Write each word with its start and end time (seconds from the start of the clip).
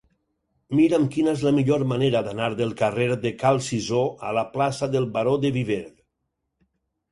Mira'm 0.77 1.03
quina 1.15 1.35
és 1.37 1.43
la 1.47 1.53
millor 1.57 1.85
manera 1.91 2.21
d'anar 2.29 2.47
del 2.63 2.73
carrer 2.81 3.11
de 3.27 3.33
Cal 3.45 3.61
Cisó 3.67 4.01
a 4.31 4.35
la 4.41 4.47
plaça 4.57 4.91
del 4.97 5.09
Baró 5.19 5.39
de 5.47 5.55
Viver. 5.63 5.81